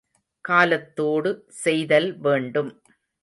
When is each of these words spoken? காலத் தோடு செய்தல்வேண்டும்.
காலத் 0.45 0.95
தோடு 0.95 1.31
செய்தல்வேண்டும். 1.63 2.71